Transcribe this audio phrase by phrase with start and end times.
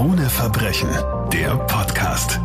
[0.00, 0.88] Krone Verbrechen,
[1.30, 2.40] der Podcast.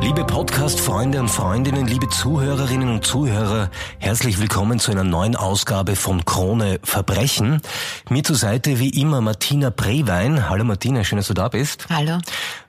[0.00, 6.24] Liebe Podcast-Freunde und Freundinnen, liebe Zuhörerinnen und Zuhörer, herzlich willkommen zu einer neuen Ausgabe von
[6.24, 7.60] Krone Verbrechen.
[8.08, 10.48] Mir zur Seite wie immer Martina Brewein.
[10.48, 11.86] Hallo Martina, schön, dass du da bist.
[11.90, 12.16] Hallo.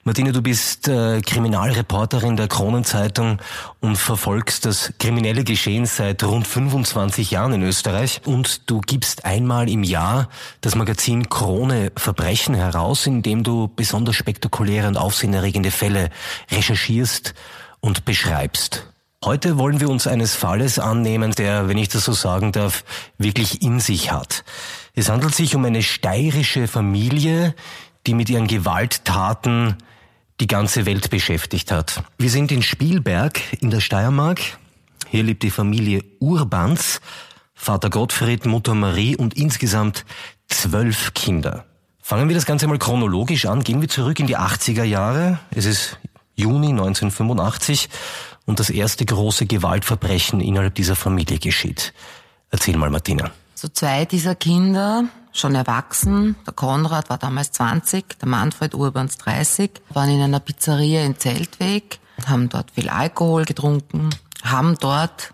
[0.07, 3.39] Martina, du bist äh, Kriminalreporterin der Kronenzeitung
[3.79, 8.21] und verfolgst das kriminelle Geschehen seit rund 25 Jahren in Österreich.
[8.23, 10.29] Und du gibst einmal im Jahr
[10.61, 16.11] das Magazin Krone Verbrechen heraus, in dem du besonders spektakuläre und aufsehenerregende Fälle
[16.51, 17.33] recherchierst
[17.79, 18.85] und beschreibst.
[19.23, 22.83] Heute wollen wir uns eines Falles annehmen, der, wenn ich das so sagen darf,
[23.17, 24.43] wirklich in sich hat.
[24.93, 27.55] Es handelt sich um eine steirische Familie,
[28.05, 29.77] die mit ihren Gewalttaten
[30.39, 32.03] die ganze Welt beschäftigt hat.
[32.17, 34.41] Wir sind in Spielberg in der Steiermark.
[35.07, 36.99] Hier lebt die Familie Urbans,
[37.53, 40.05] Vater Gottfried, Mutter Marie und insgesamt
[40.47, 41.65] zwölf Kinder.
[42.01, 43.63] Fangen wir das Ganze mal chronologisch an.
[43.63, 45.39] Gehen wir zurück in die 80er Jahre.
[45.51, 45.97] Es ist
[46.35, 47.89] Juni 1985
[48.45, 51.93] und das erste große Gewaltverbrechen innerhalb dieser Familie geschieht.
[52.51, 53.31] Erzähl mal, Martina.
[53.57, 56.35] So zwei dieser Kinder schon erwachsen.
[56.45, 61.99] Der Konrad war damals 20, der Manfred Urbans 30, waren in einer Pizzeria in Zeltweg,
[62.25, 64.09] haben dort viel Alkohol getrunken,
[64.43, 65.33] haben dort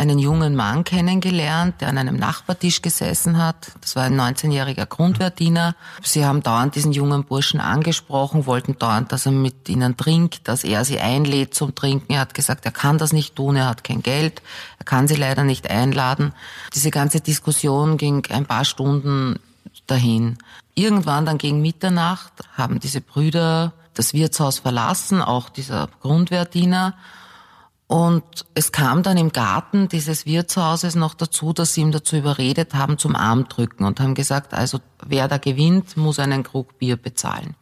[0.00, 3.72] einen jungen Mann kennengelernt, der an einem Nachbartisch gesessen hat.
[3.82, 5.76] Das war ein 19-jähriger Grundwehrdiener.
[6.02, 10.64] Sie haben dauernd diesen jungen Burschen angesprochen, wollten dauernd, dass er mit ihnen trinkt, dass
[10.64, 12.14] er sie einlädt zum Trinken.
[12.14, 14.40] Er hat gesagt, er kann das nicht tun, er hat kein Geld,
[14.78, 16.32] er kann sie leider nicht einladen.
[16.74, 19.38] Diese ganze Diskussion ging ein paar Stunden
[19.86, 20.38] dahin.
[20.74, 26.94] Irgendwann dann gegen Mitternacht haben diese Brüder das Wirtshaus verlassen, auch dieser Grundwehrdiener,
[27.90, 32.72] und es kam dann im Garten dieses Wirtshauses noch dazu, dass sie ihm dazu überredet
[32.72, 37.56] haben zum Armdrücken und haben gesagt, also wer da gewinnt, muss einen Krug Bier bezahlen.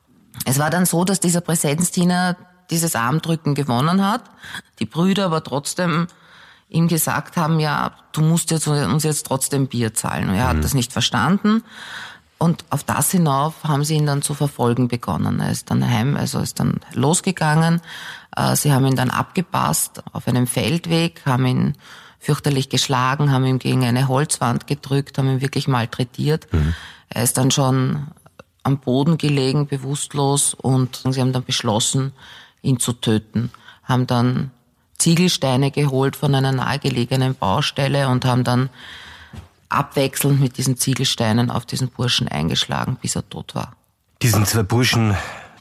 [0.45, 2.37] Es war dann so, dass dieser Präsenzdiener
[2.71, 4.25] dieses Armdrücken gewonnen hat,
[4.81, 6.09] die Brüder aber trotzdem
[6.69, 10.29] ihm gesagt haben, ja, du musst jetzt uns jetzt trotzdem Bier zahlen.
[10.29, 10.59] Und er mhm.
[10.59, 11.65] hat das nicht verstanden.
[12.39, 15.41] Und auf das hinauf haben sie ihn dann zu verfolgen begonnen.
[15.41, 17.81] Er ist dann heim, also ist dann losgegangen,
[18.37, 21.75] äh, sie haben ihn dann abgepasst auf einem Feldweg, haben ihn
[22.21, 26.53] fürchterlich geschlagen, haben ihn gegen eine Holzwand gedrückt, haben ihn wirklich malträtiert.
[26.53, 26.75] Mhm.
[27.09, 28.09] Er ist dann schon
[28.63, 32.13] am Boden gelegen, bewusstlos, und sie haben dann beschlossen,
[32.63, 33.51] ihn zu töten.
[33.83, 34.51] Haben dann
[34.99, 38.69] Ziegelsteine geholt von einer nahegelegenen Baustelle und haben dann
[39.69, 43.75] abwechselnd mit diesen Ziegelsteinen auf diesen Burschen eingeschlagen, bis er tot war.
[44.23, 45.15] Diesen zwei Burschen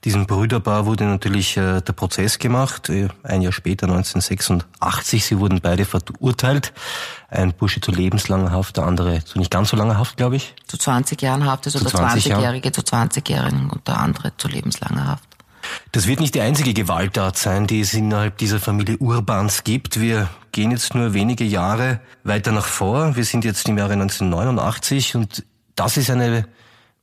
[0.07, 5.25] diesem Brüderpaar wurde natürlich äh, der Prozess gemacht, äh, ein Jahr später, 1986.
[5.25, 6.71] Sie wurden beide verurteilt.
[7.29, 10.55] Ein Bursche zu lebenslanger Haft, der andere zu nicht ganz so langer Haft, glaube ich.
[10.67, 15.26] Zu 20 Jahren Haft, also der 20-Jährige zu 20-Jährigen und der andere zu lebenslanger Haft.
[15.97, 19.99] Das wird nicht die einzige Gewalttat sein, die es innerhalb dieser Familie Urbans gibt.
[19.99, 23.15] Wir gehen jetzt nur wenige Jahre weiter nach vor.
[23.15, 25.43] Wir sind jetzt im Jahre 1989 und
[25.73, 26.47] das ist eine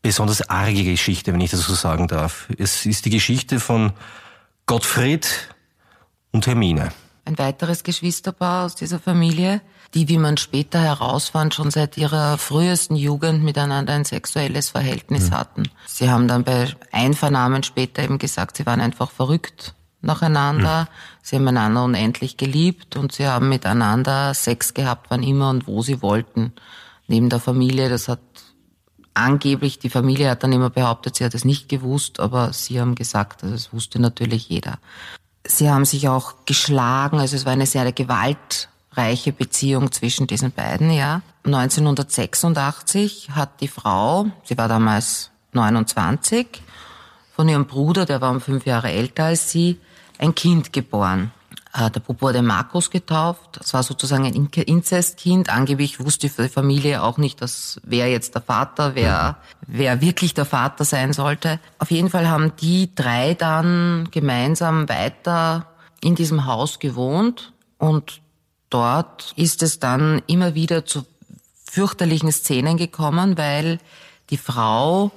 [0.00, 2.46] besonders arge Geschichte, wenn ich das so sagen darf.
[2.56, 3.94] Es ist die Geschichte von
[4.66, 5.48] Gottfried
[6.30, 6.92] und Hermine.
[7.24, 9.60] Ein weiteres Geschwisterpaar aus dieser Familie,
[9.94, 15.34] die, wie man später herausfand, schon seit ihrer frühesten Jugend miteinander ein sexuelles Verhältnis mhm.
[15.34, 15.62] hatten.
[15.86, 20.82] Sie haben dann bei Einvernahmen später eben gesagt, sie waren einfach verrückt nacheinander.
[20.82, 20.88] Mhm.
[21.22, 25.82] Sie haben einander unendlich geliebt und sie haben miteinander Sex gehabt, wann immer und wo
[25.82, 26.52] sie wollten.
[27.06, 28.20] Neben der Familie, das hat
[29.14, 32.94] angeblich, die Familie hat dann immer behauptet, sie hat es nicht gewusst, aber sie haben
[32.94, 34.78] gesagt, also es wusste natürlich jeder.
[35.46, 37.84] Sie haben sich auch geschlagen, also es war eine sehr
[38.94, 41.22] gewaltreiche Beziehung zwischen diesen beiden, ja.
[41.44, 46.46] 1986 hat die Frau, sie war damals 29,
[47.34, 49.78] von ihrem Bruder, der war um fünf Jahre älter als sie,
[50.18, 51.32] ein Kind geboren.
[51.74, 53.58] Äh, der Bub wurde Markus getauft.
[53.58, 55.50] Das war sozusagen ein Inzestkind.
[55.50, 60.44] Angeblich wusste die Familie auch nicht, dass wer jetzt der Vater, wer, wer wirklich der
[60.44, 61.58] Vater sein sollte.
[61.80, 65.66] Auf jeden Fall haben die drei dann gemeinsam weiter
[66.00, 68.20] in diesem Haus gewohnt und
[68.74, 71.06] dort ist es dann immer wieder zu
[71.64, 73.78] fürchterlichen Szenen gekommen, weil
[74.30, 75.12] die Frau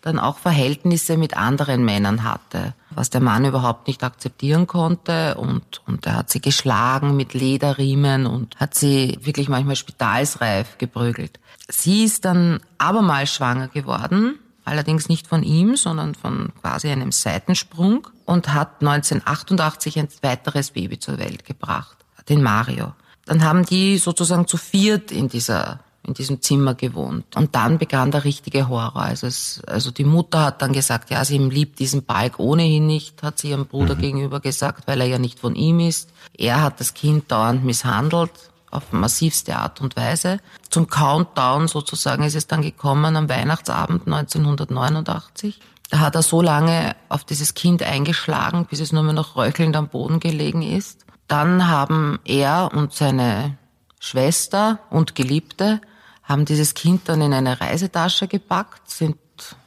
[0.00, 5.82] dann auch Verhältnisse mit anderen Männern hatte, was der Mann überhaupt nicht akzeptieren konnte und,
[5.86, 11.38] und er hat sie geschlagen mit Lederriemen und hat sie wirklich manchmal spitalsreif geprügelt.
[11.68, 18.08] Sie ist dann abermals schwanger geworden, allerdings nicht von ihm, sondern von quasi einem Seitensprung
[18.24, 21.98] und hat 1988 ein weiteres Baby zur Welt gebracht,
[22.28, 22.92] den Mario.
[23.26, 27.36] Dann haben die sozusagen zu viert in dieser in diesem Zimmer gewohnt.
[27.36, 28.96] Und dann begann der richtige Horror.
[28.96, 33.22] Also, es, also die Mutter hat dann gesagt, ja, sie liebt diesen Balk ohnehin nicht,
[33.22, 34.00] hat sie ihrem Bruder mhm.
[34.00, 36.10] gegenüber gesagt, weil er ja nicht von ihm ist.
[36.36, 38.32] Er hat das Kind dauernd misshandelt,
[38.70, 40.40] auf massivste Art und Weise.
[40.70, 45.60] Zum Countdown sozusagen ist es dann gekommen am Weihnachtsabend 1989.
[45.90, 49.76] Da hat er so lange auf dieses Kind eingeschlagen, bis es nur mehr noch röchelnd
[49.76, 51.04] am Boden gelegen ist.
[51.28, 53.56] Dann haben er und seine
[54.00, 55.80] Schwester und Geliebte
[56.24, 59.16] haben dieses Kind dann in eine Reisetasche gepackt, sind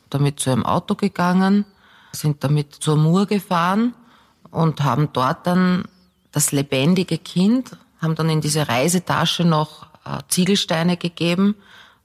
[0.09, 1.65] damit zu einem Auto gegangen,
[2.11, 3.93] sind damit zur Mur gefahren
[4.51, 5.85] und haben dort dann
[6.31, 11.55] das lebendige Kind, haben dann in diese Reisetasche noch äh, Ziegelsteine gegeben,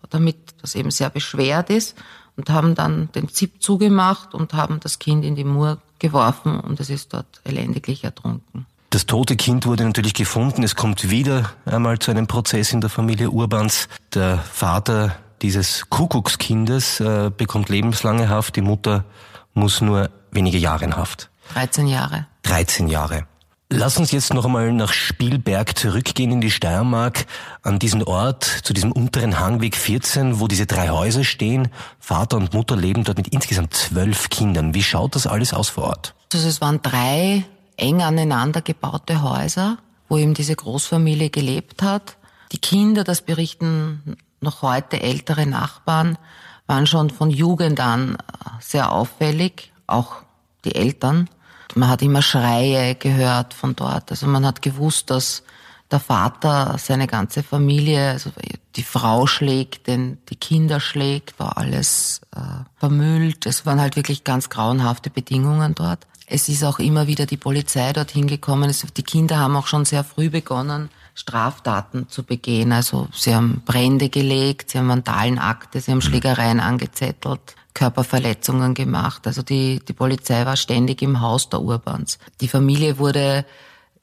[0.08, 1.96] damit das eben sehr beschwert ist
[2.36, 6.80] und haben dann den Zip zugemacht und haben das Kind in die Mur geworfen und
[6.80, 8.66] es ist dort elendiglich ertrunken.
[8.90, 10.64] Das tote Kind wurde natürlich gefunden.
[10.64, 13.88] Es kommt wieder einmal zu einem Prozess in der Familie Urbans.
[14.14, 18.56] Der Vater dieses Kuckuckskindes äh, bekommt lebenslange Haft.
[18.56, 19.04] Die Mutter
[19.54, 21.30] muss nur wenige Jahre in Haft.
[21.54, 22.26] 13 Jahre.
[22.42, 23.26] 13 Jahre.
[23.72, 27.26] Lass uns jetzt noch einmal nach Spielberg zurückgehen in die Steiermark,
[27.62, 31.68] an diesen Ort, zu diesem unteren Hangweg 14, wo diese drei Häuser stehen.
[32.00, 34.74] Vater und Mutter leben dort mit insgesamt zwölf Kindern.
[34.74, 36.14] Wie schaut das alles aus vor Ort?
[36.32, 37.44] Also es waren drei
[37.80, 39.78] eng aneinander gebaute Häuser,
[40.08, 42.16] wo eben diese Großfamilie gelebt hat.
[42.52, 46.18] Die Kinder, das berichten noch heute ältere Nachbarn,
[46.66, 48.16] waren schon von Jugend an
[48.60, 50.16] sehr auffällig, auch
[50.64, 51.28] die Eltern.
[51.74, 54.10] Man hat immer Schreie gehört von dort.
[54.10, 55.42] Also man hat gewusst, dass
[55.90, 58.30] der Vater seine ganze Familie, also
[58.76, 62.40] die Frau schlägt, den, die Kinder schlägt, war alles äh,
[62.76, 63.46] vermüllt.
[63.46, 66.06] Es waren halt wirklich ganz grauenhafte Bedingungen dort.
[66.32, 68.72] Es ist auch immer wieder die Polizei dorthin gekommen.
[68.96, 72.70] Die Kinder haben auch schon sehr früh begonnen, Straftaten zu begehen.
[72.70, 79.26] Also sie haben Brände gelegt, sie haben Vandalenakte, sie haben Schlägereien angezettelt, Körperverletzungen gemacht.
[79.26, 82.20] Also die, die Polizei war ständig im Haus der Urbans.
[82.40, 83.44] Die Familie wurde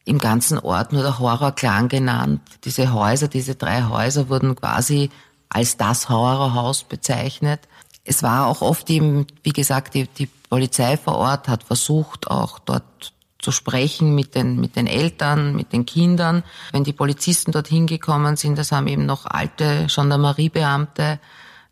[0.04, 2.42] im ganzen Ort nur der Horrorclan genannt.
[2.66, 5.12] Diese Häuser, diese drei Häuser wurden quasi
[5.48, 7.62] als das Horrorhaus bezeichnet.
[8.04, 12.60] Es war auch oft eben, wie gesagt, die, die Polizei vor Ort hat versucht, auch
[12.60, 16.44] dort zu sprechen mit den, mit den Eltern, mit den Kindern.
[16.72, 21.20] Wenn die Polizisten dorthin gekommen sind, das haben eben noch alte Gendarmeriebeamte,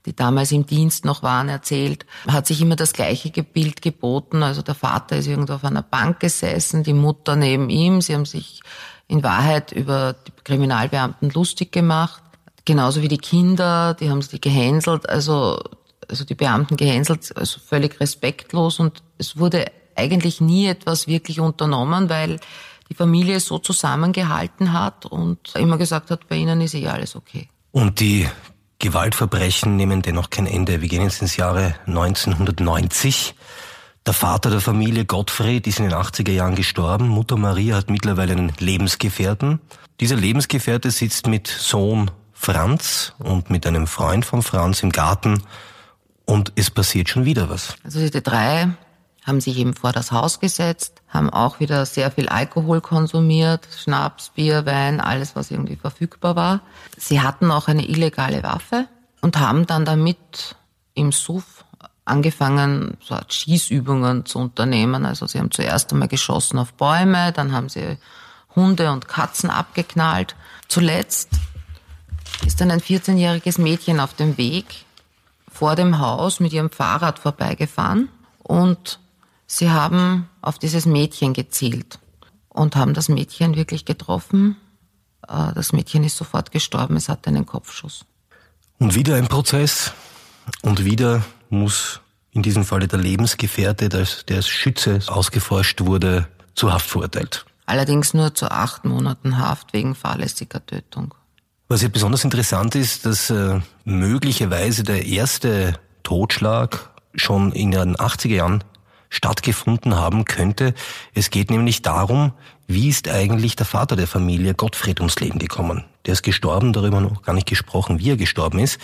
[0.06, 4.44] die damals im Dienst noch waren, erzählt, hat sich immer das gleiche Bild geboten.
[4.44, 8.02] Also der Vater ist irgendwo auf einer Bank gesessen, die Mutter neben ihm.
[8.02, 8.62] Sie haben sich
[9.08, 12.22] in Wahrheit über die Kriminalbeamten lustig gemacht.
[12.66, 15.10] Genauso wie die Kinder, die haben sie gehänselt.
[15.10, 15.60] Also
[16.10, 19.66] also die Beamten gehänselt, also völlig respektlos und es wurde
[19.96, 22.40] eigentlich nie etwas wirklich unternommen, weil
[22.90, 27.50] die Familie so zusammengehalten hat und immer gesagt hat, bei ihnen ist eh alles okay.
[27.72, 28.28] Und die
[28.80, 30.82] Gewaltverbrechen nehmen dennoch kein Ende.
[30.82, 33.36] Wir gehen jetzt ins Jahre 1990.
[34.06, 37.08] Der Vater der Familie, Gottfried, ist in den 80er Jahren gestorben.
[37.08, 39.60] Mutter Maria hat mittlerweile einen Lebensgefährten.
[40.00, 45.42] Dieser Lebensgefährte sitzt mit Sohn Franz und mit einem Freund von Franz im Garten
[46.26, 47.76] und es passiert schon wieder was.
[47.84, 48.70] Also diese drei
[49.26, 54.30] haben sich eben vor das Haus gesetzt, haben auch wieder sehr viel Alkohol konsumiert, Schnaps,
[54.30, 56.62] Bier, Wein, alles, was irgendwie verfügbar war.
[56.98, 58.88] Sie hatten auch eine illegale Waffe
[59.22, 60.56] und haben dann damit
[60.94, 61.66] im Suff
[62.06, 65.06] angefangen, so Schießübungen zu unternehmen.
[65.06, 67.98] Also sie haben zuerst einmal geschossen auf Bäume, dann haben sie
[68.56, 70.36] Hunde und Katzen abgeknallt.
[70.68, 71.30] Zuletzt
[72.46, 74.85] ist dann ein 14-jähriges Mädchen auf dem Weg
[75.56, 78.10] vor dem Haus mit ihrem Fahrrad vorbeigefahren
[78.44, 79.00] und
[79.48, 82.00] sie haben auf dieses Mädchen gezielt
[82.50, 84.58] und haben das Mädchen wirklich getroffen.
[85.26, 88.04] Äh, das Mädchen ist sofort gestorben, es hatte einen Kopfschuss.
[88.80, 89.94] Und wieder ein Prozess
[90.62, 96.90] und wieder muss in diesem Falle der Lebensgefährte, der als Schütze ausgeforscht wurde, zu Haft
[96.90, 97.46] verurteilt.
[97.66, 101.14] Allerdings nur zu acht Monaten Haft wegen fahrlässiger Tötung.
[101.76, 108.34] Was ja besonders interessant ist, dass äh, möglicherweise der erste Totschlag schon in den 80er
[108.34, 108.64] Jahren
[109.10, 110.74] stattgefunden haben könnte.
[111.14, 112.32] Es geht nämlich darum,
[112.66, 115.84] wie ist eigentlich der Vater der Familie Gottfried ums Leben gekommen?
[116.06, 118.80] Der ist gestorben, darüber noch gar nicht gesprochen, wie er gestorben ist.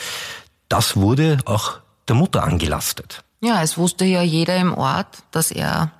[0.67, 1.79] Das wurde auch
[2.09, 3.23] der Mutter angelastet.
[3.39, 5.93] Ja, es wusste ja jeder im Ort, dass er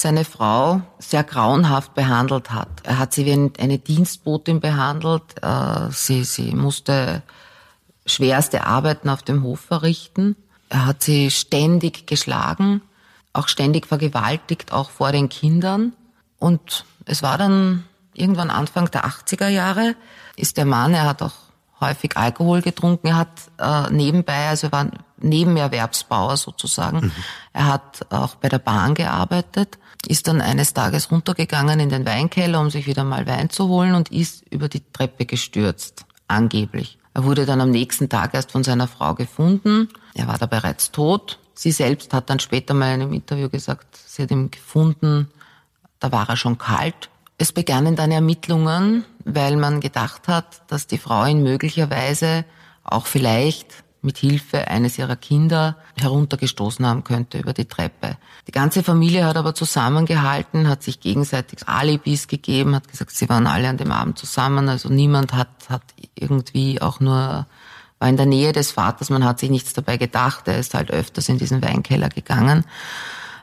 [0.00, 2.68] seine Frau sehr grauenhaft behandelt hat.
[2.84, 5.42] Er hat sie wie eine Dienstbotin behandelt.
[5.42, 7.22] Äh, sie, sie musste
[8.06, 10.36] schwerste Arbeiten auf dem Hof verrichten.
[10.68, 12.80] Er hat sie ständig geschlagen,
[13.32, 15.92] auch ständig vergewaltigt, auch vor den Kindern.
[16.38, 19.94] Und es war dann irgendwann Anfang der 80er Jahre,
[20.36, 21.34] ist der Mann, er hat auch
[21.80, 23.08] häufig Alkohol getrunken.
[23.08, 24.86] Er hat äh, nebenbei, also er war
[25.18, 27.06] Nebenerwerbsbauer sozusagen.
[27.06, 27.12] Mhm.
[27.52, 32.60] Er hat auch bei der Bahn gearbeitet, ist dann eines Tages runtergegangen in den Weinkeller,
[32.60, 36.98] um sich wieder mal Wein zu holen und ist über die Treppe gestürzt, angeblich.
[37.14, 39.88] Er wurde dann am nächsten Tag erst von seiner Frau gefunden.
[40.14, 41.38] Er war da bereits tot.
[41.54, 45.28] Sie selbst hat dann später mal in einem Interview gesagt, sie hat ihn gefunden,
[45.98, 47.10] da war er schon kalt.
[47.36, 52.44] Es begannen dann Ermittlungen, weil man gedacht hat, dass die Frau ihn möglicherweise
[52.84, 58.16] auch vielleicht mit Hilfe eines ihrer Kinder heruntergestoßen haben könnte über die Treppe.
[58.46, 63.46] Die ganze Familie hat aber zusammengehalten, hat sich gegenseitig Alibis gegeben, hat gesagt, sie waren
[63.46, 65.82] alle an dem Abend zusammen, also niemand hat, hat
[66.14, 67.46] irgendwie auch nur,
[67.98, 70.90] war in der Nähe des Vaters, man hat sich nichts dabei gedacht, er ist halt
[70.90, 72.64] öfters in diesen Weinkeller gegangen.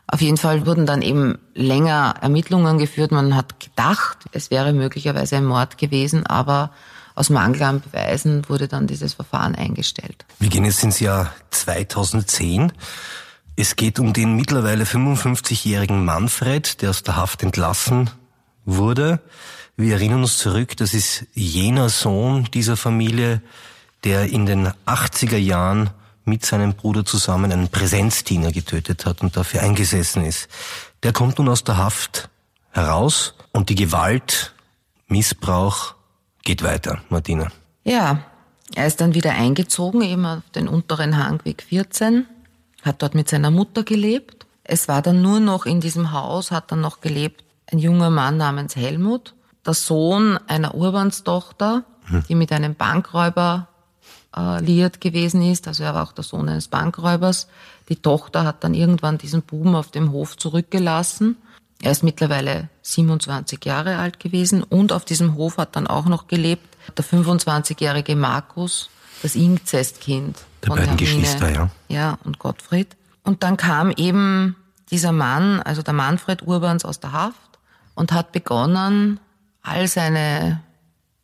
[0.09, 3.11] Auf jeden Fall wurden dann eben länger Ermittlungen geführt.
[3.11, 6.71] Man hat gedacht, es wäre möglicherweise ein Mord gewesen, aber
[7.17, 10.25] aus Mangel an Beweisen wurde dann dieses Verfahren eingestellt.
[10.37, 12.71] Wir gehen jetzt ins Jahr 2010.
[13.55, 18.11] Es geht um den mittlerweile 55-jährigen Manfred, der aus der Haft entlassen
[18.65, 19.19] wurde.
[19.75, 23.41] Wir erinnern uns zurück, das ist jener Sohn dieser Familie,
[24.03, 25.89] der in den 80er Jahren
[26.23, 30.49] mit seinem Bruder zusammen einen Präsenzdiener getötet hat und dafür eingesessen ist.
[31.01, 32.29] Der kommt nun aus der Haft
[32.71, 34.53] heraus und die Gewalt,
[35.07, 35.96] Missbrauch
[36.47, 37.49] geht weiter, Martina.
[37.83, 38.21] Ja,
[38.73, 42.25] er ist dann wieder eingezogen, eben auf den unteren Hangweg 14,
[42.83, 44.45] hat dort mit seiner Mutter gelebt.
[44.63, 48.37] Es war dann nur noch in diesem Haus, hat dann noch gelebt ein junger Mann
[48.37, 49.33] namens Helmut,
[49.65, 52.23] der Sohn einer Urbanstochter, hm.
[52.29, 53.67] die mit einem Bankräuber
[54.33, 55.67] äh, liiert gewesen ist.
[55.67, 57.49] Also er war auch der Sohn eines Bankräubers.
[57.89, 61.35] Die Tochter hat dann irgendwann diesen Buben auf dem Hof zurückgelassen
[61.81, 66.27] er ist mittlerweile 27 Jahre alt gewesen und auf diesem Hof hat dann auch noch
[66.27, 68.89] gelebt der 25-jährige Markus,
[69.21, 70.37] das Inzestkind.
[70.63, 71.69] Der von beiden Hermine, Geschwister, ja.
[71.89, 72.95] Ja, und Gottfried.
[73.23, 74.55] Und dann kam eben
[74.89, 77.59] dieser Mann, also der Manfred Urbans aus der Haft
[77.93, 79.19] und hat begonnen,
[79.61, 80.61] all seine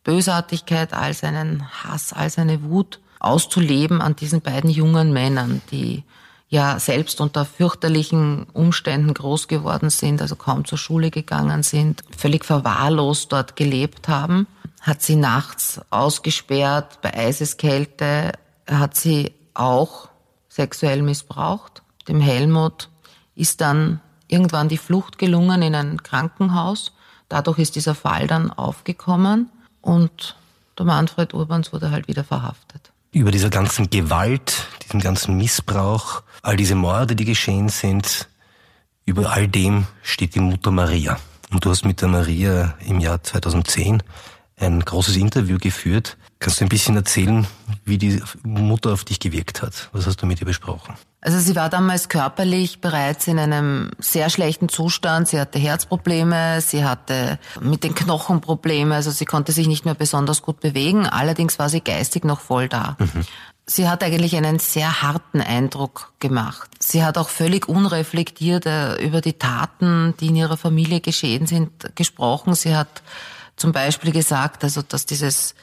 [0.02, 6.04] Bösartigkeit, all seinen Hass, all seine Wut auszuleben an diesen beiden jungen Männern, die
[6.48, 12.44] ja selbst unter fürchterlichen Umständen groß geworden sind, also kaum zur Schule gegangen sind, völlig
[12.44, 14.46] verwahrlost dort gelebt haben,
[14.80, 18.32] hat sie nachts ausgesperrt bei Eiseskälte,
[18.70, 20.08] hat sie auch
[20.48, 21.82] sexuell missbraucht.
[22.08, 22.90] Dem Helmut
[23.34, 26.92] ist dann irgendwann die Flucht gelungen in ein Krankenhaus.
[27.28, 30.36] Dadurch ist dieser Fall dann aufgekommen und
[30.78, 36.56] der Manfred Urbans wurde halt wieder verhaftet über dieser ganzen Gewalt, diesem ganzen Missbrauch, all
[36.56, 38.28] diese Morde, die geschehen sind,
[39.06, 41.18] über all dem steht die Mutter Maria.
[41.52, 44.02] Und du hast mit der Maria im Jahr 2010
[44.56, 46.16] ein großes Interview geführt.
[46.40, 47.46] Kannst du ein bisschen erzählen,
[47.84, 49.90] wie die Mutter auf dich gewirkt hat?
[49.92, 50.94] Was hast du mit ihr besprochen?
[51.20, 55.28] Also sie war damals körperlich bereits in einem sehr schlechten Zustand.
[55.28, 59.94] Sie hatte Herzprobleme, sie hatte mit den Knochen Probleme, also sie konnte sich nicht mehr
[59.94, 61.06] besonders gut bewegen.
[61.06, 62.96] Allerdings war sie geistig noch voll da.
[62.98, 63.24] Mhm.
[63.66, 66.70] Sie hat eigentlich einen sehr harten Eindruck gemacht.
[66.78, 71.70] Sie hat auch völlig unreflektiert äh, über die Taten, die in ihrer Familie geschehen sind,
[71.94, 72.54] gesprochen.
[72.54, 73.02] Sie hat
[73.56, 75.54] zum Beispiel gesagt, also dass dieses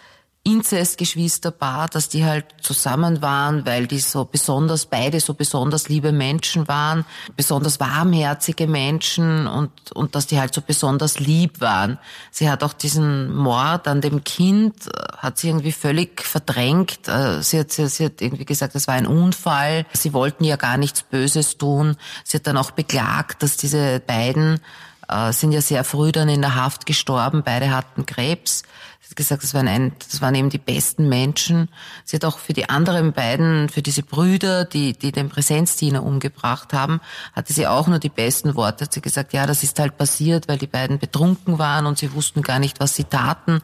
[0.44, 6.68] Inzestgeschwisterpaar, dass die halt zusammen waren, weil die so besonders, beide so besonders liebe Menschen
[6.68, 7.06] waren,
[7.36, 12.00] besonders warmherzige Menschen und, und dass die halt so besonders lieb waren.
[12.32, 17.08] Sie hat auch diesen Mord an dem Kind, äh, hat sie irgendwie völlig verdrängt.
[17.08, 19.86] Äh, sie hat, sie, sie hat irgendwie gesagt, das war ein Unfall.
[19.94, 21.98] Sie wollten ja gar nichts Böses tun.
[22.24, 24.60] Sie hat dann auch beklagt, dass diese beiden
[25.08, 27.44] äh, sind ja sehr früh dann in der Haft gestorben.
[27.44, 28.64] Beide hatten Krebs.
[29.04, 31.70] Sie hat gesagt, das waren, ein, das waren eben die besten Menschen.
[32.06, 36.72] Sie hat auch für die anderen beiden, für diese Brüder, die, die den Präsenzdiener umgebracht
[36.72, 37.02] haben,
[37.34, 38.86] hatte sie auch nur die besten Worte.
[38.86, 42.14] Hat sie gesagt, ja, das ist halt passiert, weil die beiden betrunken waren und sie
[42.14, 43.62] wussten gar nicht, was sie taten.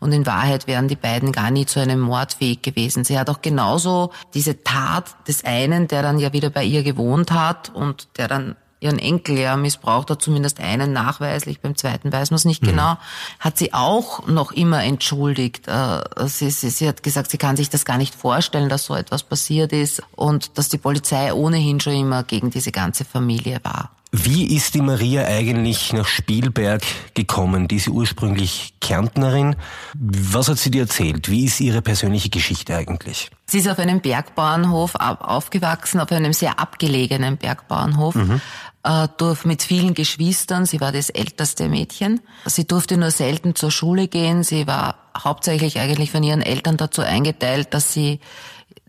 [0.00, 3.04] Und in Wahrheit wären die beiden gar nie zu einem Mord fähig gewesen.
[3.04, 7.30] Sie hat auch genauso diese Tat des einen, der dann ja wieder bei ihr gewohnt
[7.30, 12.30] hat und der dann ihren Enkel ja missbraucht hat, zumindest einen nachweislich, beim zweiten weiß
[12.30, 12.68] man es nicht mhm.
[12.68, 12.96] genau,
[13.38, 15.68] hat sie auch noch immer entschuldigt.
[15.68, 18.94] Äh, sie, sie, sie hat gesagt, sie kann sich das gar nicht vorstellen, dass so
[18.94, 23.90] etwas passiert ist und dass die Polizei ohnehin schon immer gegen diese ganze Familie war.
[24.12, 26.82] Wie ist die Maria eigentlich nach Spielberg
[27.14, 27.68] gekommen?
[27.68, 29.54] Die ist ursprünglich Kärntnerin.
[29.94, 31.30] Was hat sie dir erzählt?
[31.30, 33.30] Wie ist ihre persönliche Geschichte eigentlich?
[33.46, 38.16] Sie ist auf einem Bergbauernhof aufgewachsen, auf einem sehr abgelegenen Bergbauernhof.
[38.16, 38.40] Mhm.
[38.82, 39.08] Äh,
[39.44, 40.66] mit vielen Geschwistern.
[40.66, 42.20] Sie war das älteste Mädchen.
[42.46, 44.42] Sie durfte nur selten zur Schule gehen.
[44.42, 48.20] Sie war hauptsächlich eigentlich von ihren Eltern dazu eingeteilt, dass sie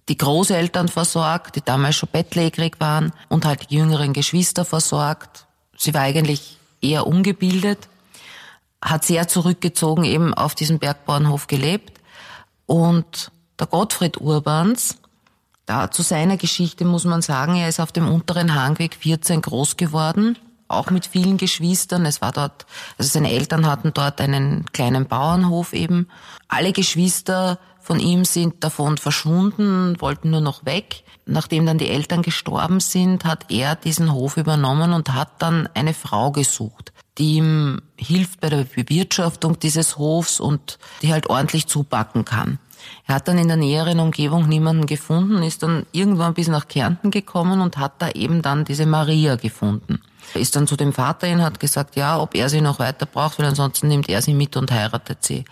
[0.10, 5.48] die Großeltern versorgt, die damals schon bettlägerig waren und halt die jüngeren Geschwister versorgt.
[5.78, 7.88] Sie war eigentlich eher ungebildet,
[8.82, 12.00] hat sehr zurückgezogen eben auf diesem Bergbauernhof gelebt
[12.66, 14.98] und der Gottfried Urbans,
[15.66, 19.78] da zu seiner Geschichte muss man sagen, er ist auf dem unteren Hangweg 14 groß
[19.78, 22.06] geworden, auch mit vielen Geschwistern.
[22.06, 22.66] Es war dort,
[22.98, 26.08] also seine Eltern hatten dort einen kleinen Bauernhof eben.
[26.48, 31.04] Alle Geschwister von ihm sind davon verschwunden, wollten nur noch weg.
[31.26, 35.94] Nachdem dann die Eltern gestorben sind, hat er diesen Hof übernommen und hat dann eine
[35.94, 42.26] Frau gesucht, die ihm hilft bei der Bewirtschaftung dieses Hofs und die halt ordentlich zupacken
[42.26, 42.60] kann.
[43.08, 47.12] Er hat dann in der näheren Umgebung niemanden gefunden, ist dann irgendwann bis nach Kärnten
[47.12, 50.02] gekommen und hat da eben dann diese Maria gefunden.
[50.34, 53.40] Ist dann zu dem Vater hin, hat gesagt, ja, ob er sie noch weiter braucht,
[53.40, 55.46] weil ansonsten nimmt er sie mit und heiratet sie.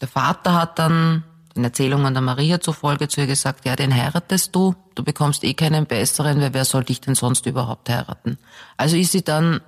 [0.00, 1.24] Der Vater hat dann
[1.56, 5.54] den Erzählungen der Maria zufolge zu ihr gesagt, ja, den heiratest du, du bekommst eh
[5.54, 8.38] keinen besseren, weil wer soll dich denn sonst überhaupt heiraten?
[8.76, 9.60] Also ist sie dann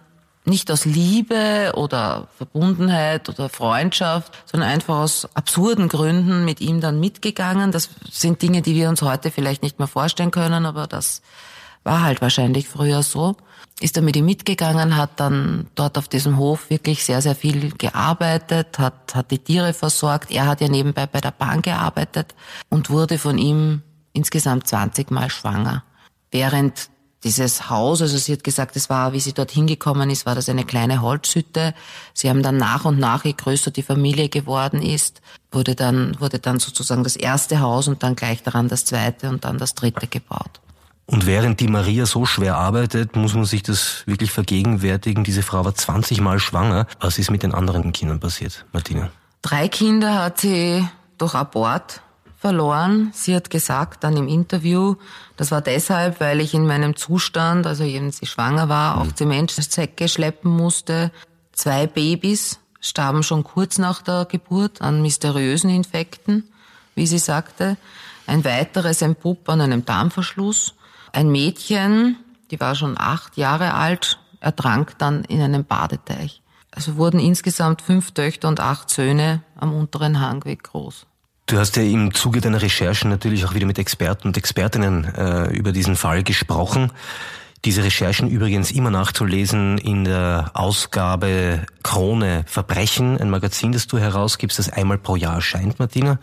[0.45, 7.00] nicht aus Liebe oder Verbundenheit oder Freundschaft, sondern einfach aus absurden Gründen mit ihm dann
[7.00, 7.71] mitgegangen.
[7.71, 11.23] Das sind Dinge, die wir uns heute vielleicht nicht mehr vorstellen können, aber das
[11.85, 13.37] war halt wahrscheinlich früher so
[13.80, 17.70] ist er mit ihm mitgegangen, hat dann dort auf diesem Hof wirklich sehr, sehr viel
[17.76, 20.30] gearbeitet, hat, hat die Tiere versorgt.
[20.30, 22.35] Er hat ja nebenbei bei der Bahn gearbeitet
[22.68, 23.82] und wurde von ihm
[24.12, 25.85] insgesamt 20 Mal schwanger.
[26.30, 26.90] Während
[27.25, 30.49] dieses Haus, also sie hat gesagt, es war, wie sie dort hingekommen ist, war das
[30.49, 31.75] eine kleine Holzhütte.
[32.14, 35.20] Sie haben dann nach und nach, je größer die Familie geworden ist,
[35.50, 39.44] wurde dann, wurde dann sozusagen das erste Haus und dann gleich daran das zweite und
[39.44, 40.61] dann das dritte gebaut.
[41.10, 45.24] Und während die Maria so schwer arbeitet, muss man sich das wirklich vergegenwärtigen.
[45.24, 46.86] Diese Frau war 20 Mal schwanger.
[47.00, 49.08] Was ist mit den anderen Kindern passiert, Martina?
[49.40, 50.86] Drei Kinder hat sie
[51.16, 52.02] durch Abort
[52.36, 53.10] verloren.
[53.14, 54.96] Sie hat gesagt dann im Interview,
[55.38, 59.02] das war deshalb, weil ich in meinem Zustand, also wenn sie schwanger war, mhm.
[59.02, 61.10] auch Zementsäcke schleppen musste.
[61.52, 66.44] Zwei Babys starben schon kurz nach der Geburt an mysteriösen Infekten,
[66.94, 67.78] wie sie sagte.
[68.26, 70.75] Ein weiteres ein Pup an einem Darmverschluss.
[71.19, 72.15] Ein Mädchen,
[72.52, 76.43] die war schon acht Jahre alt, ertrank dann in einem Badeteich.
[76.71, 81.07] Also wurden insgesamt fünf Töchter und acht Söhne am unteren Hangweg groß.
[81.47, 85.49] Du hast ja im Zuge deiner Recherchen natürlich auch wieder mit Experten und Expertinnen äh,
[85.49, 86.93] über diesen Fall gesprochen.
[87.65, 94.61] Diese Recherchen übrigens immer nachzulesen in der Ausgabe Krone Verbrechen, ein Magazin, das du herausgibst,
[94.61, 96.21] das einmal pro Jahr erscheint, Martina.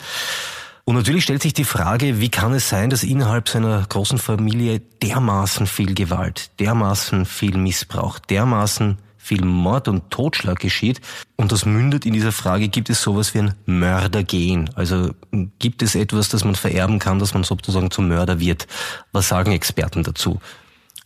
[0.88, 4.82] Und natürlich stellt sich die Frage, wie kann es sein, dass innerhalb seiner großen Familie
[5.02, 11.02] dermaßen viel Gewalt, dermaßen viel Missbrauch, dermaßen viel Mord und Totschlag geschieht.
[11.38, 14.70] Und das mündet in dieser Frage, gibt es sowas wie ein Mördergen?
[14.76, 15.10] Also
[15.58, 18.68] gibt es etwas, das man vererben kann, dass man sozusagen zum Mörder wird?
[19.12, 20.40] Was sagen Experten dazu?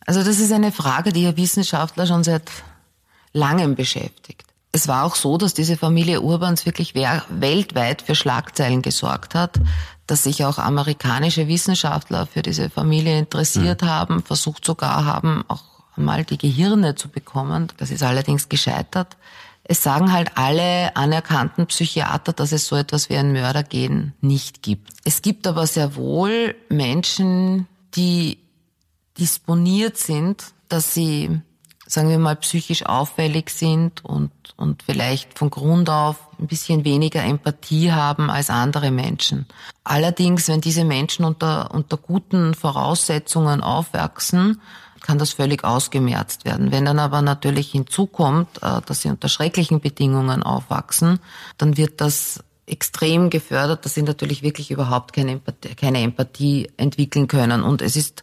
[0.05, 2.51] Also das ist eine Frage, die ja Wissenschaftler schon seit
[3.31, 9.34] langem beschäftigt es war auch so, dass diese Familie Urbans wirklich weltweit für Schlagzeilen gesorgt
[9.34, 9.60] hat,
[10.05, 13.88] dass sich auch amerikanische Wissenschaftler für diese Familie interessiert mhm.
[13.88, 15.63] haben, versucht sogar haben, auch
[15.95, 17.71] einmal die Gehirne zu bekommen.
[17.77, 19.17] Das ist allerdings gescheitert.
[19.63, 24.93] Es sagen halt alle anerkannten Psychiater, dass es so etwas wie ein Mördergehen nicht gibt.
[25.03, 28.39] Es gibt aber sehr wohl Menschen, die
[29.19, 31.41] disponiert sind, dass sie
[31.89, 37.23] sagen wir mal, psychisch auffällig sind und, und vielleicht von Grund auf ein bisschen weniger
[37.23, 39.47] Empathie haben als andere Menschen.
[39.84, 44.62] Allerdings, wenn diese Menschen unter, unter guten Voraussetzungen aufwachsen,
[45.02, 46.71] kann das völlig ausgemerzt werden.
[46.71, 51.19] Wenn dann aber natürlich hinzukommt, äh, dass sie unter schrecklichen Bedingungen aufwachsen,
[51.58, 57.28] dann wird das extrem gefördert, dass sie natürlich wirklich überhaupt keine Empathie, keine Empathie entwickeln
[57.28, 57.63] können.
[57.63, 58.21] Und es ist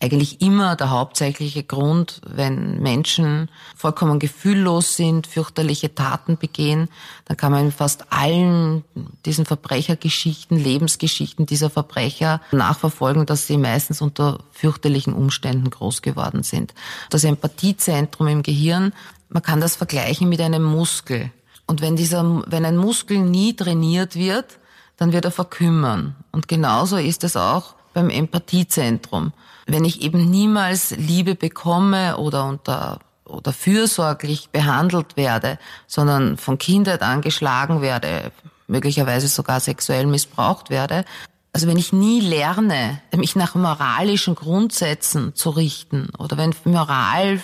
[0.00, 6.88] eigentlich immer der hauptsächliche Grund, wenn Menschen vollkommen gefühllos sind, fürchterliche Taten begehen,
[7.24, 8.84] dann kann man in fast allen
[9.24, 16.74] diesen Verbrechergeschichten, Lebensgeschichten dieser Verbrecher nachverfolgen, dass sie meistens unter fürchterlichen Umständen groß geworden sind.
[17.10, 18.92] Das Empathiezentrum im Gehirn,
[19.28, 21.32] man kann das vergleichen mit einem Muskel.
[21.66, 24.58] Und wenn dieser, wenn ein Muskel nie trainiert wird,
[24.96, 26.14] dann wird er verkümmern.
[26.30, 29.32] Und genauso ist es auch beim Empathiezentrum
[29.68, 37.02] wenn ich eben niemals Liebe bekomme oder unter oder fürsorglich behandelt werde, sondern von Kindheit
[37.02, 38.32] an geschlagen werde,
[38.66, 41.04] möglicherweise sogar sexuell missbraucht werde.
[41.52, 47.40] Also wenn ich nie lerne, mich nach moralischen Grundsätzen zu richten oder wenn Moral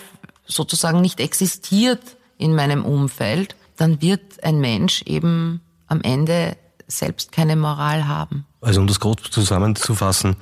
[0.47, 6.57] sozusagen nicht existiert in meinem Umfeld, dann wird ein Mensch eben am Ende
[6.87, 8.47] selbst keine Moral haben.
[8.61, 10.37] Also um das grob zusammenzufassen,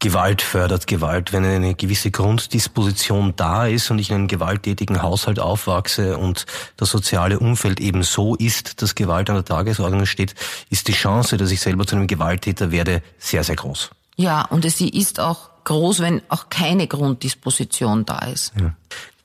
[0.00, 1.32] Gewalt fördert Gewalt.
[1.32, 6.90] Wenn eine gewisse Grunddisposition da ist und ich in einem gewalttätigen Haushalt aufwachse und das
[6.90, 10.34] soziale Umfeld eben so ist, dass Gewalt an der Tagesordnung steht,
[10.68, 13.90] ist die Chance, dass ich selber zu einem Gewalttäter werde, sehr, sehr groß.
[14.16, 18.52] Ja, und sie ist auch groß, wenn auch keine Grunddisposition da ist.
[18.60, 18.74] Ja.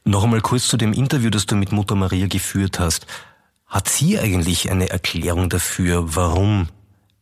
[0.05, 3.05] Noch einmal kurz zu dem Interview, das du mit Mutter Maria geführt hast.
[3.67, 6.69] Hat sie eigentlich eine Erklärung dafür, warum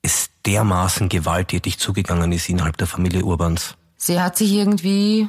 [0.02, 3.76] es dermaßen gewalttätig zugegangen ist innerhalb der Familie Urbans?
[3.98, 5.28] Sie hat sich irgendwie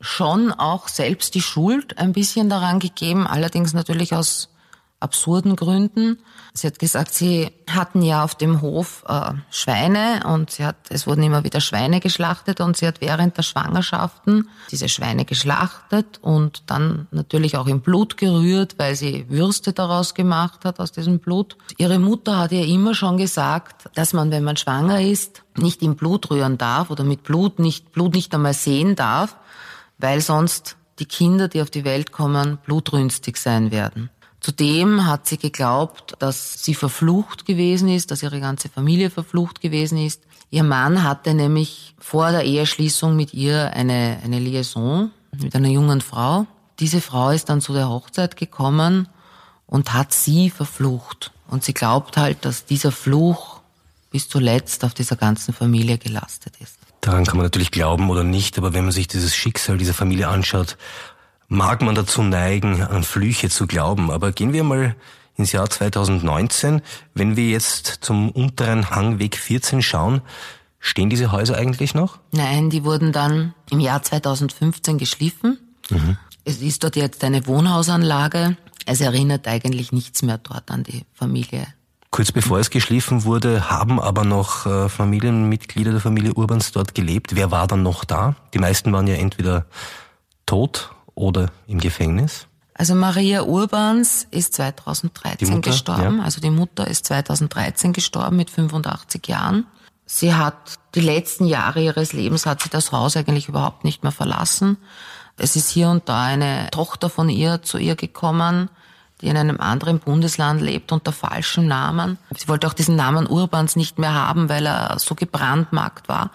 [0.00, 4.48] schon auch selbst die Schuld ein bisschen daran gegeben, allerdings natürlich aus
[5.00, 6.18] absurden Gründen.
[6.54, 11.06] Sie hat gesagt, sie hatten ja auf dem Hof äh, Schweine und sie hat, es
[11.06, 16.64] wurden immer wieder Schweine geschlachtet und sie hat während der Schwangerschaften diese Schweine geschlachtet und
[16.66, 21.56] dann natürlich auch im Blut gerührt, weil sie Würste daraus gemacht hat aus diesem Blut.
[21.76, 25.94] Ihre Mutter hat ihr immer schon gesagt, dass man, wenn man schwanger ist, nicht im
[25.94, 29.36] Blut rühren darf oder mit Blut nicht, Blut nicht einmal sehen darf,
[29.98, 34.10] weil sonst die Kinder, die auf die Welt kommen, blutrünstig sein werden.
[34.40, 39.98] Zudem hat sie geglaubt, dass sie verflucht gewesen ist, dass ihre ganze Familie verflucht gewesen
[39.98, 40.22] ist.
[40.50, 46.00] Ihr Mann hatte nämlich vor der Eheschließung mit ihr eine, eine Liaison mit einer jungen
[46.00, 46.46] Frau.
[46.78, 49.08] Diese Frau ist dann zu der Hochzeit gekommen
[49.66, 51.32] und hat sie verflucht.
[51.48, 53.60] Und sie glaubt halt, dass dieser Fluch
[54.10, 56.78] bis zuletzt auf dieser ganzen Familie gelastet ist.
[57.00, 60.28] Daran kann man natürlich glauben oder nicht, aber wenn man sich dieses Schicksal dieser Familie
[60.28, 60.76] anschaut,
[61.48, 64.10] mag man dazu neigen, an Flüche zu glauben.
[64.10, 64.94] Aber gehen wir mal
[65.36, 66.82] ins Jahr 2019.
[67.14, 70.20] Wenn wir jetzt zum unteren Hangweg 14 schauen,
[70.78, 72.18] stehen diese Häuser eigentlich noch?
[72.32, 75.58] Nein, die wurden dann im Jahr 2015 geschliffen.
[75.88, 76.16] Mhm.
[76.44, 78.56] Es ist dort jetzt eine Wohnhausanlage.
[78.86, 81.66] Es erinnert eigentlich nichts mehr dort an die Familie.
[82.10, 87.36] Kurz bevor es geschliffen wurde, haben aber noch äh, Familienmitglieder der Familie Urbans dort gelebt.
[87.36, 88.34] Wer war dann noch da?
[88.54, 89.66] Die meisten waren ja entweder
[90.46, 92.46] tot oder im Gefängnis?
[92.74, 96.18] Also Maria Urbans ist 2013 Mutter, gestorben.
[96.18, 96.24] Ja.
[96.24, 99.66] Also die Mutter ist 2013 gestorben mit 85 Jahren.
[100.06, 104.12] Sie hat die letzten Jahre ihres Lebens hat sie das Haus eigentlich überhaupt nicht mehr
[104.12, 104.78] verlassen.
[105.36, 108.70] Es ist hier und da eine Tochter von ihr zu ihr gekommen,
[109.20, 112.16] die in einem anderen Bundesland lebt unter falschem Namen.
[112.36, 116.30] Sie wollte auch diesen Namen Urbans nicht mehr haben, weil er so gebrandmarkt war.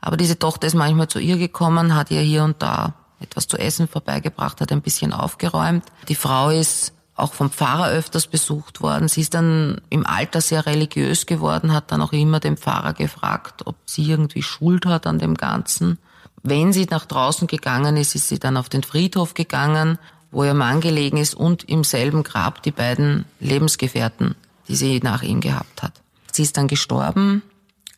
[0.00, 3.58] Aber diese Tochter ist manchmal zu ihr gekommen, hat ihr hier und da etwas zu
[3.58, 5.84] essen vorbeigebracht, hat ein bisschen aufgeräumt.
[6.08, 9.08] Die Frau ist auch vom Pfarrer öfters besucht worden.
[9.08, 13.66] Sie ist dann im Alter sehr religiös geworden, hat dann auch immer den Pfarrer gefragt,
[13.66, 15.98] ob sie irgendwie Schuld hat an dem Ganzen.
[16.42, 19.98] Wenn sie nach draußen gegangen ist, ist sie dann auf den Friedhof gegangen,
[20.30, 24.34] wo ihr Mann gelegen ist und im selben Grab die beiden Lebensgefährten,
[24.68, 25.92] die sie nach ihm gehabt hat.
[26.32, 27.42] Sie ist dann gestorben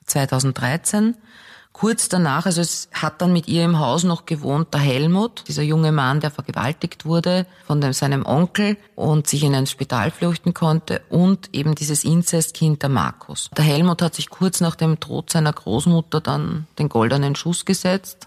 [0.05, 1.17] 2013
[1.79, 5.63] Kurz danach, also es hat dann mit ihr im Haus noch gewohnt der Helmut, dieser
[5.63, 10.55] junge Mann, der vergewaltigt wurde von dem, seinem Onkel und sich in ein Spital flüchten
[10.55, 13.51] konnte und eben dieses Inzestkind der Markus.
[13.55, 18.27] Der Helmut hat sich kurz nach dem Tod seiner Großmutter dann den goldenen Schuss gesetzt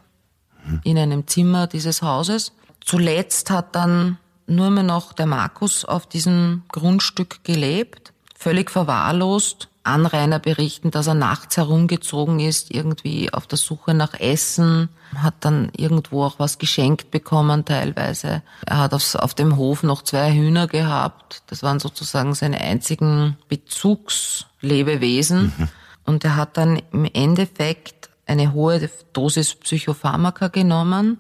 [0.84, 2.52] in einem Zimmer dieses Hauses.
[2.82, 10.40] Zuletzt hat dann nur mehr noch der Markus auf diesem Grundstück gelebt, völlig verwahrlost Anrainer
[10.40, 16.24] berichten, dass er nachts herumgezogen ist, irgendwie auf der Suche nach Essen, hat dann irgendwo
[16.24, 18.42] auch was geschenkt bekommen teilweise.
[18.66, 21.44] Er hat auf, auf dem Hof noch zwei Hühner gehabt.
[21.48, 25.54] Das waren sozusagen seine einzigen Bezugslebewesen.
[25.58, 25.70] Mhm.
[26.06, 31.20] Und er hat dann im Endeffekt eine hohe Dosis Psychopharmaka genommen,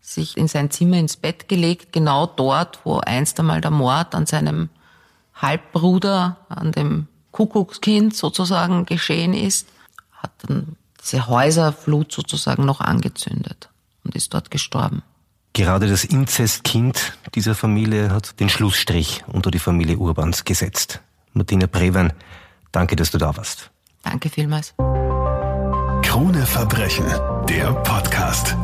[0.00, 4.26] sich in sein Zimmer ins Bett gelegt, genau dort, wo einst einmal der Mord an
[4.26, 4.70] seinem
[5.34, 9.68] Halbbruder, an dem Kuckuckskind sozusagen geschehen ist,
[10.12, 13.68] hat dann diese Häuserflut sozusagen noch angezündet
[14.04, 15.02] und ist dort gestorben.
[15.52, 21.00] Gerade das Inzestkind dieser Familie hat den Schlussstrich unter die Familie Urbans gesetzt.
[21.32, 22.12] Martina Brewen,
[22.72, 23.70] danke, dass du da warst.
[24.02, 24.74] Danke vielmals.
[26.02, 27.06] Krone Verbrechen,
[27.48, 28.56] der Podcast.